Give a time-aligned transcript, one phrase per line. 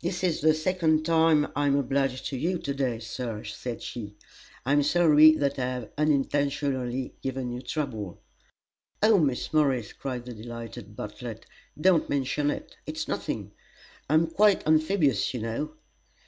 [0.00, 4.14] "This is the second time I am obliged to you to day, Sir," said she.
[4.64, 8.22] "I am sorry that I have unintentionally given you trouble."
[9.02, 11.46] "Oh, Miss Morris," cried the delighted Bartlett,
[11.80, 12.76] "don't mention it!
[12.86, 13.50] It's nothing;
[14.08, 15.72] I am quite amphibious, you know."